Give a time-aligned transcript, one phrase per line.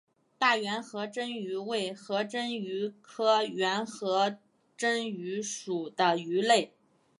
[0.39, 4.39] 大圆颌针鱼为颌针鱼科圆颌
[4.75, 6.73] 针鱼属的鱼类。